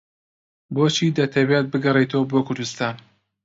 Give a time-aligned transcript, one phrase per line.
[0.73, 2.95] بۆچی دەتەوێت بگەڕێیتەوە بۆ کوردستان؟